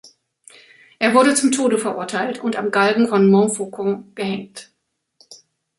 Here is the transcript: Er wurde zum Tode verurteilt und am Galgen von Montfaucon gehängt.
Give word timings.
Er 0.97 1.13
wurde 1.13 1.35
zum 1.35 1.51
Tode 1.51 1.77
verurteilt 1.77 2.39
und 2.39 2.55
am 2.55 2.71
Galgen 2.71 3.07
von 3.07 3.29
Montfaucon 3.29 4.15
gehängt. 4.15 4.71